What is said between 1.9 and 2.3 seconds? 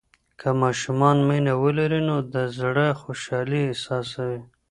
نو